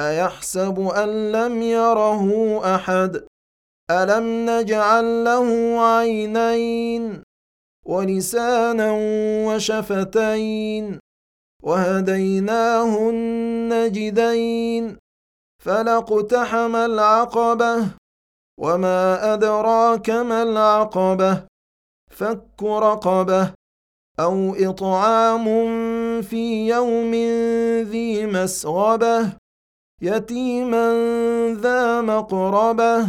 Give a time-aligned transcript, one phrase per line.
[0.00, 3.26] أيحسب أن لم يره أحد؟
[3.90, 7.22] ألم نجعل له عينين
[7.86, 8.92] ولسانا
[9.46, 10.98] وشفتين؟
[11.62, 14.96] وهديناه النجدين
[15.62, 17.88] فلاقتحم العقبة
[18.60, 21.44] وما أدراك ما العقبة؟
[22.10, 23.54] فك رقبة
[24.20, 25.46] أو إطعام
[26.22, 27.14] في يوم
[27.90, 29.41] ذي مسغبة
[30.02, 30.88] يتيما
[31.60, 33.08] ذا مقربه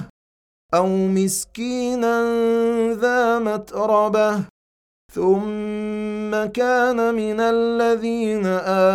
[0.74, 2.24] أو مسكينا
[2.94, 4.44] ذا متربه
[5.14, 8.46] ثم كان من الذين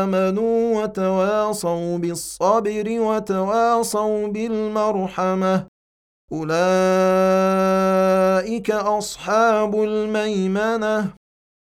[0.01, 5.67] امنوا وتواصوا بالصبر وتواصوا بالمرحمه
[6.33, 6.61] اولئك
[8.71, 11.18] اصحاب الميمنه